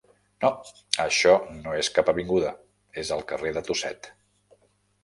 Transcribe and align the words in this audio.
No, 0.43 0.49
això 1.03 1.35
no 1.59 1.75
és 1.83 1.91
cap 1.99 2.09
avinguda, 2.15 2.55
és 3.05 3.13
el 3.19 3.23
carrer 3.35 3.57
de 3.61 3.67
Tusset. 3.71 4.13